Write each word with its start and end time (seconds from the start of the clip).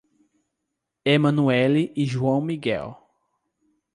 Emanuelly 1.05 1.91
e 1.95 2.07
João 2.07 2.41
Miguel 2.41 2.97